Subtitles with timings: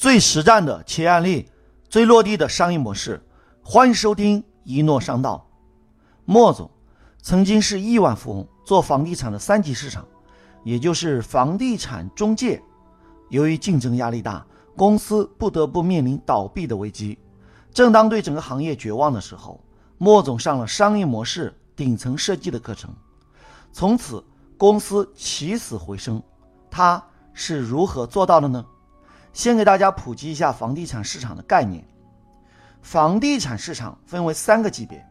[0.00, 1.46] 最实战的企业案例，
[1.90, 3.22] 最落地的商业模式，
[3.62, 5.46] 欢迎收听一诺商道。
[6.24, 6.70] 莫总
[7.20, 10.08] 曾经是亿万富翁，做房地产的三级市场，
[10.64, 12.62] 也就是房地产中介。
[13.28, 14.42] 由于竞争压力大，
[14.74, 17.18] 公司不得不面临倒闭的危机。
[17.70, 19.62] 正当对整个行业绝望的时候，
[19.98, 22.90] 莫总上了商业模式顶层设计的课程，
[23.70, 24.24] 从此
[24.56, 26.22] 公司起死回生。
[26.70, 27.04] 他
[27.34, 28.64] 是如何做到的呢？
[29.32, 31.84] 先给大家普及一下房地产市场的概念。
[32.82, 35.06] 房地产市场分为三个级别。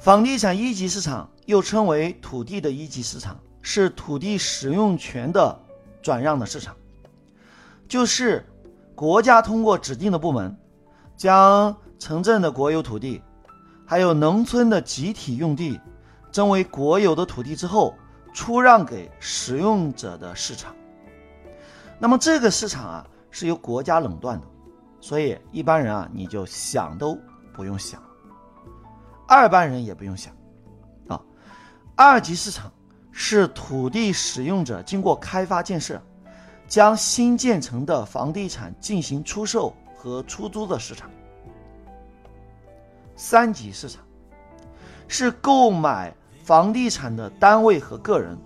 [0.00, 5.58] 房地产一级市场又称为土地的一级市场，是土地使用权的
[6.02, 6.76] 转让的市场，
[7.88, 8.44] 就是
[8.94, 10.54] 国家通过指定的部门，
[11.16, 13.22] 将城镇的国有土地，
[13.86, 15.80] 还有农村的集体用地，
[16.30, 17.94] 征为国有的土地之后，
[18.34, 20.74] 出让给使用者的市场。
[22.04, 24.46] 那么这个市场啊是由国家垄断的，
[25.00, 27.18] 所以一般人啊你就想都
[27.50, 27.98] 不用想，
[29.26, 30.30] 二般人也不用想，
[31.08, 31.18] 啊，
[31.96, 32.70] 二级市场
[33.10, 35.98] 是土地使用者经过开发建设，
[36.68, 41.10] 将新建成的房地产进行出售和出租的市场。
[43.16, 44.04] 三级市场
[45.08, 48.36] 是购买房地产的单位和个人，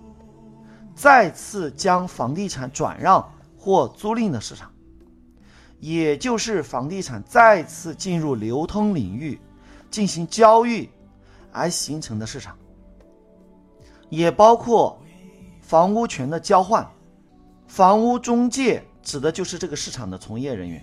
[0.95, 3.29] 再次将房地产转让。
[3.61, 4.71] 或租赁的市场，
[5.81, 9.37] 也就是房地产再次进入流通领域
[9.91, 10.89] 进行交易
[11.51, 12.57] 而形成的市场，
[14.07, 14.97] 也包括
[15.59, 16.89] 房屋权的交换。
[17.67, 20.81] 房屋中介指的就是这个市场的从业人员。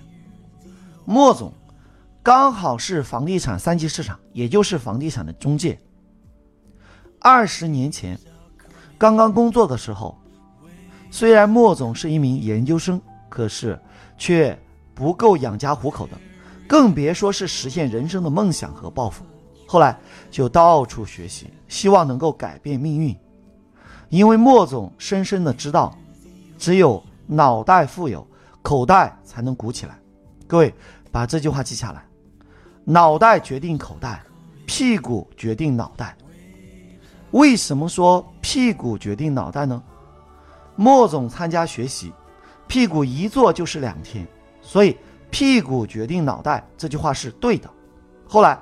[1.06, 1.50] 莫总
[2.22, 5.80] 刚好是房地产三级市场，也就是房地产的中介。
[7.18, 8.20] 二十年前
[8.98, 10.18] 刚刚工作的时候。
[11.18, 13.00] 虽然莫总是一名研究生，
[13.30, 13.80] 可是
[14.18, 14.54] 却
[14.94, 16.12] 不够养家糊口的，
[16.68, 19.24] 更别说是实现人生的梦想和抱负。
[19.66, 19.98] 后来
[20.30, 23.16] 就到处学习，希望能够改变命运。
[24.10, 25.96] 因为莫总深深的知道，
[26.58, 28.28] 只有脑袋富有，
[28.60, 29.98] 口袋才能鼓起来。
[30.46, 30.74] 各位
[31.10, 32.04] 把这句话记下来：
[32.84, 34.22] 脑袋决定口袋，
[34.66, 36.14] 屁股决定脑袋。
[37.30, 39.82] 为什么说屁股决定脑袋呢？
[40.76, 42.12] 莫总参加学习，
[42.68, 44.26] 屁股一坐就是两天，
[44.60, 44.96] 所以
[45.30, 47.68] 屁股决定脑袋这句话是对的。
[48.28, 48.58] 后来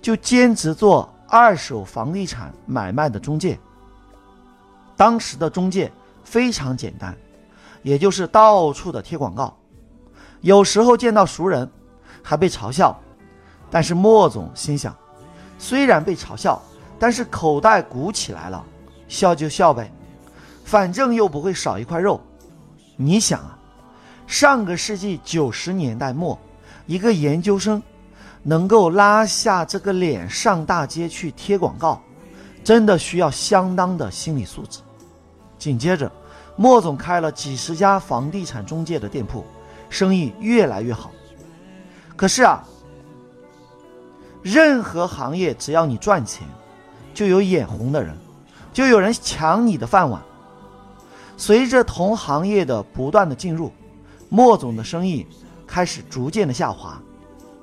[0.00, 3.58] 就兼职做二手房地产买卖的中介。
[4.96, 7.14] 当时的中介非常简单，
[7.82, 9.56] 也就是到处的贴广告，
[10.40, 11.68] 有时候见到熟人
[12.22, 12.98] 还被嘲笑，
[13.70, 14.96] 但是莫总心想，
[15.58, 16.62] 虽然被嘲笑，
[16.98, 18.64] 但是口袋鼓起来了，
[19.08, 19.92] 笑就笑呗。
[20.64, 22.20] 反正又不会少一块肉，
[22.96, 23.58] 你想啊，
[24.26, 26.38] 上个世纪九十年代末，
[26.86, 27.80] 一个研究生
[28.42, 32.00] 能够拉下这个脸上大街去贴广告，
[32.64, 34.80] 真的需要相当的心理素质。
[35.58, 36.10] 紧接着，
[36.56, 39.44] 莫总开了几十家房地产中介的店铺，
[39.90, 41.10] 生意越来越好。
[42.16, 42.64] 可是啊，
[44.42, 46.46] 任何行业只要你赚钱，
[47.12, 48.16] 就有眼红的人，
[48.72, 50.22] 就有人抢你的饭碗。
[51.36, 53.72] 随着同行业的不断的进入，
[54.28, 55.26] 莫总的生意
[55.66, 57.00] 开始逐渐的下滑，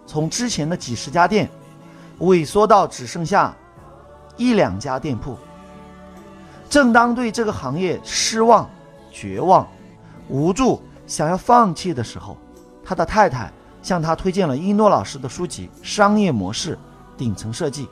[0.06, 1.50] 从之前的几十家店
[2.20, 3.56] 萎缩到只剩下
[4.36, 5.38] 一两家店铺。
[6.70, 8.70] 正当对这个行业失望、
[9.12, 9.68] 绝望、
[10.28, 12.38] 无助，想要放弃的时候，
[12.84, 13.52] 他的太太
[13.82, 16.78] 向他推荐了一诺老师的书籍《商业模式
[17.18, 17.86] 顶层设计》，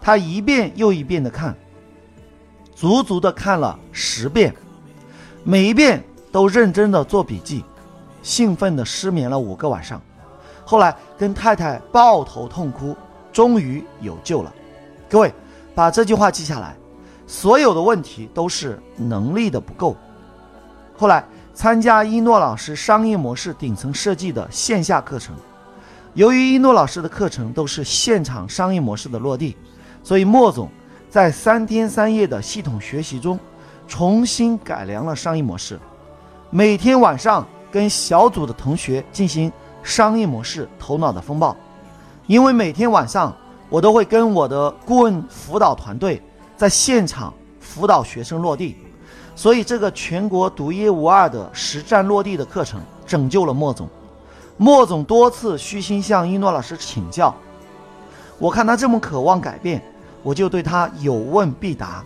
[0.00, 1.56] 他一遍又一遍的看。
[2.74, 4.54] 足足的看了十遍，
[5.44, 6.02] 每一遍
[6.32, 7.64] 都认真的做笔记，
[8.22, 10.00] 兴奋的失眠了五个晚上。
[10.64, 12.96] 后来跟太太抱头痛哭，
[13.32, 14.52] 终于有救了。
[15.08, 15.32] 各位
[15.74, 16.74] 把这句话记下来，
[17.26, 19.96] 所有的问题都是能力的不够。
[20.96, 21.24] 后来
[21.54, 25.36] 参加一诺老师商业模式顶层设计的线下课程，
[26.14, 29.56] 由于一诺老师的课程都是现场商业模式的落地，
[30.02, 30.68] 所以莫总。
[31.12, 33.38] 在三天三夜的系统学习中，
[33.86, 35.78] 重新改良了商业模式。
[36.48, 41.54] 每天晚上跟小组的同学进行商业模式头脑的风暴，
[42.26, 43.30] 因为每天晚上
[43.68, 46.18] 我都会跟我的顾问辅导团队
[46.56, 47.30] 在现场
[47.60, 48.78] 辅导学生落地，
[49.36, 53.86] 所以这个全国独一无二的实战落地的课程拯救了莫总。
[54.56, 57.34] 莫总多次虚心向一诺老师请教，
[58.38, 59.84] 我看他这么渴望改变。
[60.22, 62.04] 我就对他有问必答，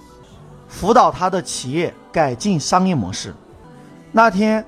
[0.68, 3.34] 辅导他的企业改进商业模式。
[4.10, 4.64] 那天，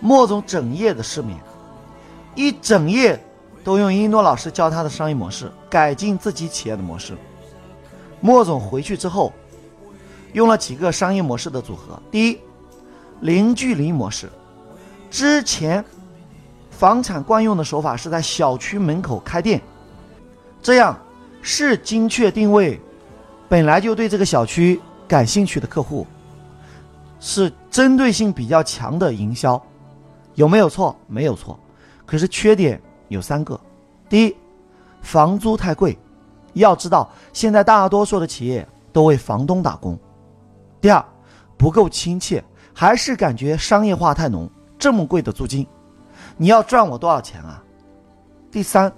[0.00, 1.38] 莫总整夜的失眠，
[2.34, 3.18] 一整夜
[3.62, 7.16] 都用一诺老师教他的商业模式改进自己企业的模式。
[8.20, 9.32] 莫总回去之后，
[10.32, 12.00] 用了几个商业模式的组合。
[12.10, 12.38] 第一，
[13.20, 14.28] 零距离模式。
[15.10, 15.84] 之前
[16.70, 19.62] 房产惯用的手法是在小区门口开店，
[20.60, 20.98] 这样
[21.40, 22.80] 是精确定位
[23.48, 26.06] 本来就对这个小区感兴趣的客户，
[27.18, 29.60] 是针对性比较强的营销。
[30.34, 30.94] 有没有错？
[31.06, 31.58] 没有错。
[32.04, 33.58] 可是缺点有三个：
[34.08, 34.36] 第一，
[35.00, 35.98] 房租太贵。
[36.54, 39.98] 要知道，现在大多数的企业都为房东打工。
[40.80, 41.04] 第二，
[41.56, 42.42] 不够亲切，
[42.74, 44.48] 还是感觉商业化太浓。
[44.78, 45.66] 这么贵的租金，
[46.36, 47.62] 你要赚我多少钱啊？
[48.50, 48.92] 第三，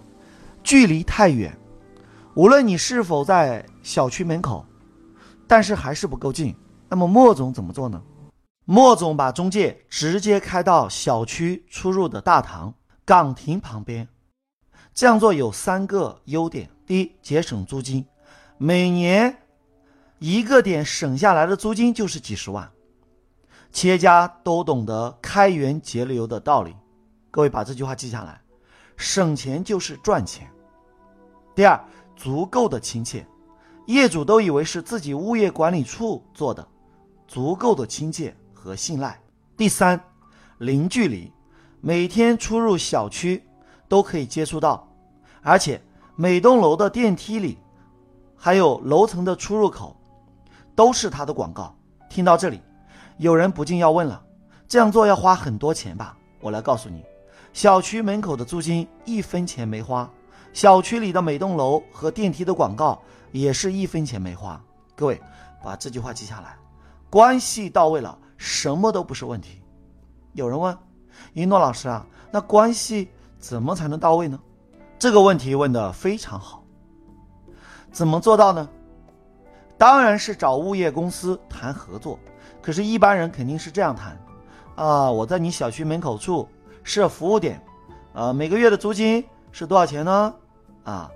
[0.62, 1.56] 距离太远，
[2.41, 4.65] 无论你是否在小区门口，
[5.47, 6.57] 但是还是不够近。
[6.89, 8.03] 那么莫总怎么做呢？
[8.65, 12.73] 莫总把中介直接开到小区出入的大堂、
[13.05, 14.09] 岗亭旁边。
[14.95, 18.07] 这样做有三个优点：第一，节省租金，
[18.57, 19.37] 每年
[20.19, 22.67] 一个点省下来的租金就是几十万。
[23.71, 26.75] 企业家都懂得开源节流的道理，
[27.31, 28.41] 各位把这句话记下来：
[28.97, 30.51] 省钱就是赚钱。
[31.55, 31.79] 第二，
[32.21, 33.27] 足够的亲切，
[33.87, 36.69] 业主都以为是自己物业管理处做的，
[37.27, 39.19] 足够的亲切和信赖。
[39.57, 39.99] 第三，
[40.59, 41.33] 零距离，
[41.81, 43.43] 每天出入小区
[43.89, 44.87] 都可以接触到。
[45.41, 45.81] 而且
[46.15, 47.57] 每栋楼的电梯里，
[48.37, 49.97] 还有楼层的出入口，
[50.75, 51.75] 都是他的广告。
[52.11, 52.61] 听到这里，
[53.17, 54.23] 有人不禁要问了：
[54.69, 56.15] 这样做要花很多钱吧？
[56.43, 57.03] 我来告诉你，
[57.55, 60.11] 小区门口的租金一分钱没花，
[60.52, 63.00] 小区里的每栋楼和电梯的广告
[63.32, 64.61] 也是一分钱没花。
[64.97, 65.20] 各位
[65.62, 66.56] 把这句话记下来，
[67.08, 69.62] 关系到位了，什么都不是问题。
[70.32, 70.76] 有人问：
[71.32, 73.08] 一诺老师啊，那关系
[73.38, 74.38] 怎么才能到位呢？
[74.99, 76.62] 这个问题问得非常好，
[77.91, 78.69] 怎么做到呢？
[79.79, 82.19] 当然是找物业公司谈合作。
[82.61, 84.20] 可是，一般人肯定是这样谈：
[84.75, 86.47] 啊，我在你小区门口处
[86.85, 87.64] 设服务点，
[88.12, 90.35] 啊，每个月的租金是多少钱呢？
[90.85, 91.11] 啊，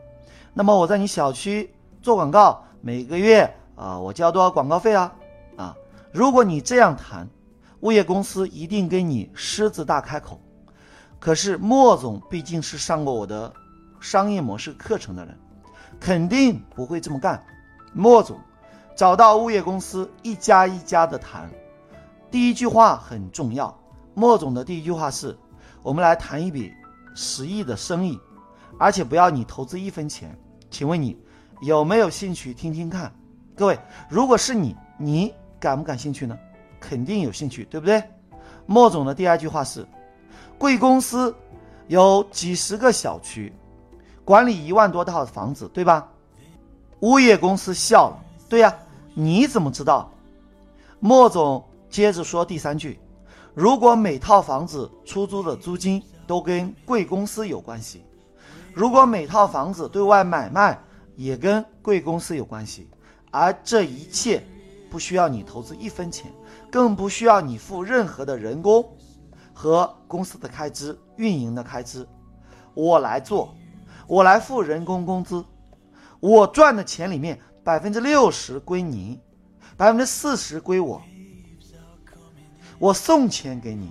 [0.53, 1.73] 那么我在你小区
[2.03, 5.13] 做广告，每个月啊，我交多少广告费啊？
[5.57, 5.77] 啊，
[6.13, 7.29] 如果你这样谈，
[7.81, 10.41] 物业公司一定跟你狮子大开口。
[11.19, 13.53] 可是莫总毕竟是上过我的。
[14.01, 15.35] 商业模式课程的人，
[15.99, 17.43] 肯定不会这么干。
[17.95, 18.39] 莫总
[18.95, 21.51] 找到物业公司，一家一家的谈。
[22.31, 23.75] 第一句话很重要。
[24.13, 25.35] 莫总的第一句话是
[25.83, 26.71] ：“我们来谈一笔
[27.15, 28.19] 十亿的生意，
[28.79, 30.37] 而且不要你投资一分钱。
[30.71, 31.17] 请问你
[31.63, 33.13] 有没有兴趣听听看？”
[33.57, 33.79] 各位，
[34.09, 36.37] 如果是你，你感不感兴趣呢？
[36.81, 38.03] 肯定有兴趣，对不对？
[38.67, 39.87] 莫总的第二句话是
[40.59, 41.35] ：“贵公司
[41.87, 43.53] 有几十个小区。”
[44.25, 46.09] 管理一万多套房子，对吧？
[47.01, 48.19] 物业公司笑了。
[48.49, 48.75] 对呀，
[49.15, 50.11] 你怎么知道？
[50.99, 52.99] 莫总接着说第三句：
[53.55, 58.03] 如果每套房子出租的租金都跟贵公司有关系，
[58.73, 60.79] 如果每套房子对外买卖
[61.17, 62.89] 也跟贵公司有关系，
[63.31, 64.43] 而这一切
[64.91, 66.33] 不需要你投资一分钱，
[66.71, 68.85] 更不需要你付任何的人工
[69.53, 72.07] 和公司的开支、运营的开支，
[72.75, 73.55] 我来做。
[74.07, 75.43] 我来付人工工资，
[76.21, 79.19] 我赚的钱里面百分之六十归您，
[79.79, 81.01] 百分之四十归我。
[82.79, 83.91] 我送钱给你，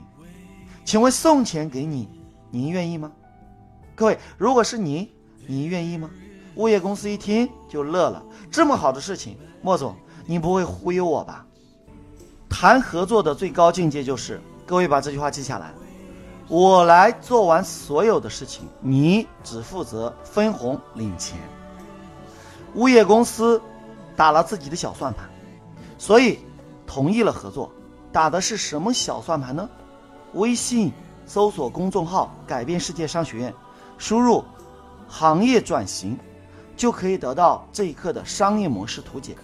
[0.85, 2.07] 请问送钱给你，
[2.53, 3.11] 您愿意吗？
[3.95, 5.09] 各位，如果是您，
[5.47, 6.07] 您愿意吗？
[6.53, 9.95] 物业公司一听就乐了，这么好的事情，莫总，
[10.27, 11.47] 您不会忽悠我吧？
[12.47, 15.73] 谈合作的最高境界就是，各位把这句话记下来。
[16.47, 21.39] 我来做完所有的事情，你只负责分红领钱。
[22.75, 23.59] 物业公司
[24.15, 25.27] 打了自己的小算盘，
[25.97, 26.37] 所以
[26.85, 27.71] 同意了合作。
[28.11, 29.67] 打的是什么小算盘呢？
[30.33, 30.91] 微信
[31.25, 33.53] 搜索公众号“改变世界商学院”，
[33.97, 34.43] 输入
[35.07, 36.17] “行业转型”，
[36.75, 39.35] 就可以得到这一课的商业模式图解。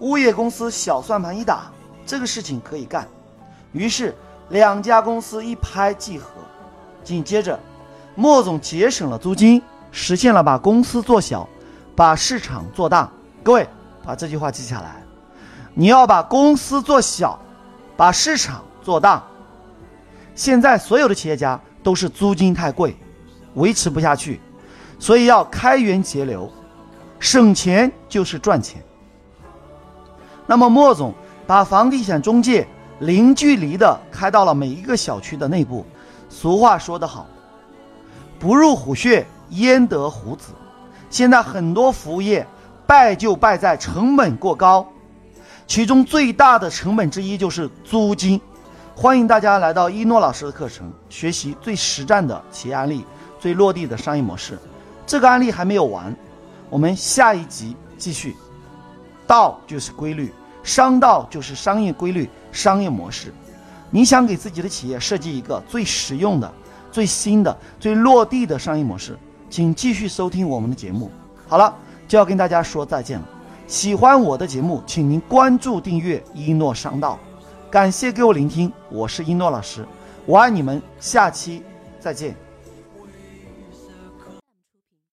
[0.00, 1.70] 物业公司小算盘一打，
[2.04, 3.08] 这个事情可以干，
[3.72, 4.14] 于是。
[4.50, 6.26] 两家公司一拍即合，
[7.02, 7.58] 紧接着，
[8.14, 11.48] 莫总节省了租金，实现了把公司做小，
[11.96, 13.10] 把市场做大。
[13.42, 13.66] 各位
[14.04, 15.02] 把这句话记下来，
[15.72, 17.38] 你要把公司做小，
[17.96, 19.24] 把市场做大。
[20.34, 22.96] 现在所有的企业家都是租金太贵，
[23.54, 24.40] 维持不下去，
[24.98, 26.50] 所以要开源节流，
[27.18, 28.82] 省钱就是赚钱。
[30.46, 31.14] 那么莫总
[31.46, 32.66] 把房地产中介。
[33.00, 35.84] 零距离的开到了每一个小区的内部。
[36.28, 37.26] 俗话说得好，
[38.38, 40.52] 不入虎穴，焉得虎子。
[41.10, 42.46] 现在很多服务业
[42.86, 44.86] 败就败在成本过高，
[45.66, 48.40] 其中最大的成本之一就是租金。
[48.96, 53.04] 欢迎大家来到一诺老师的课程，学习最实战的企业案例，
[53.40, 54.56] 最落地的商业模式。
[55.04, 56.14] 这个案例还没有完，
[56.70, 58.36] 我们下一集继续。
[59.26, 60.32] 道就是规律，
[60.62, 63.34] 商道就是商业规律、商业模式。
[63.90, 66.50] 你想给自己的企业设计一个最实用的、
[66.92, 69.18] 最新的、最落地的商业模式，
[69.50, 71.10] 请继续收听我们的节目。
[71.48, 71.74] 好了，
[72.06, 73.28] 就要跟大家说再见了。
[73.66, 77.18] 喜欢我的节目，请您关注订阅一诺商道。
[77.74, 79.84] 感谢各位聆听，我是一诺老师，
[80.26, 81.64] 我爱你们，下期
[81.98, 82.43] 再见。